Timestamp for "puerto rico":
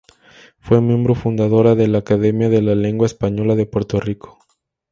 3.67-4.39